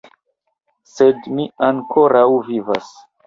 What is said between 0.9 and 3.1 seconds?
Sed mi ankoraŭ vivas.